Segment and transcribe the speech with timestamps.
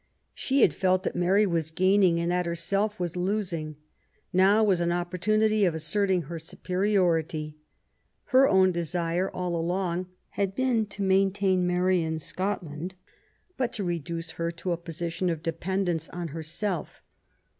[0.33, 3.75] She had felt that Mary was gaining and that herself was losing.
[3.75, 4.33] ELIZABETH APfD MARY STUART.
[4.33, 7.57] ^ Now was an opportunity of asserting her superiority.
[8.23, 12.95] Her own desire all along had been to maintain Mary in Scotland,
[13.57, 17.03] but to reduce her to a position of de pendence on herself.